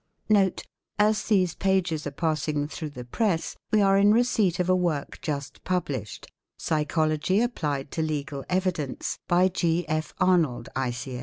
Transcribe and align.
Note.—As 0.29 1.25
these 1.25 1.53
pages 1.53 2.07
are 2.07 2.17
passing 2.17 2.67
through 2.67 2.89
the 2.89 3.05
press 3.05 3.55
we 3.71 3.83
are 3.83 3.99
in 3.99 4.11
receipt 4.11 4.59
of 4.59 4.67
a 4.67 4.75
work 4.75 5.21
just 5.21 5.63
published, 5.63 6.25
Psychology 6.57 7.39
applied 7.39 7.91
to 7.91 8.01
Legal 8.01 8.43
Evidence, 8.49 9.19
by 9.27 9.47
G. 9.47 9.87
F. 9.87 10.15
Arnold, 10.19 10.69
I. 10.75 10.91